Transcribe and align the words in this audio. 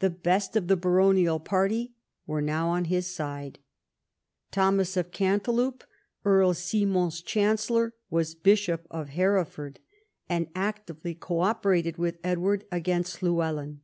The 0.00 0.10
best 0.10 0.56
of 0.56 0.66
the 0.66 0.76
baronial 0.76 1.38
party 1.38 1.94
were 2.26 2.42
now 2.42 2.68
on 2.70 2.86
his 2.86 3.06
side. 3.06 3.60
Thomas 4.50 4.96
of 4.96 5.12
Canti 5.12 5.52
lupe, 5.52 5.84
Earl 6.24 6.52
Simon's 6.52 7.22
Chancellor, 7.22 7.94
was 8.10 8.34
Bishop 8.34 8.88
of 8.90 9.10
Hereford, 9.10 9.78
and 10.28 10.48
actively 10.56 11.14
co 11.14 11.38
operating 11.42 11.94
with 11.96 12.18
Edward 12.24 12.64
against 12.72 13.22
Lly 13.22 13.30
welyn. 13.30 13.82